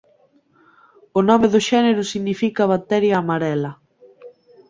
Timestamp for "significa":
2.11-2.71